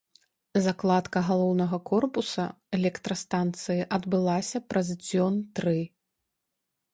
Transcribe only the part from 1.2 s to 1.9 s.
галоўнага